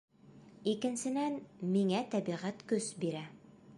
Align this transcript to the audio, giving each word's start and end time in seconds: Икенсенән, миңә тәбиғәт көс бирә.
Икенсенән, 0.71 1.37
миңә 1.75 2.01
тәбиғәт 2.15 2.65
көс 2.73 2.89
бирә. 3.05 3.23